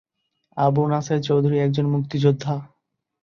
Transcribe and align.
আবু 0.57 0.81
নাসের 0.87 1.19
চৌধুরী 1.21 1.57
একজন 1.59 1.85
মুক্তিযুদ্ধা। 1.85 2.55